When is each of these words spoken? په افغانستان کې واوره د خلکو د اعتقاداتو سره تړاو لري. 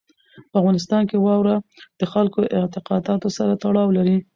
په 0.51 0.55
افغانستان 0.61 1.03
کې 1.09 1.17
واوره 1.19 1.55
د 1.99 2.01
خلکو 2.13 2.37
د 2.41 2.47
اعتقاداتو 2.59 3.27
سره 3.37 3.53
تړاو 3.63 3.95
لري. 3.97 4.17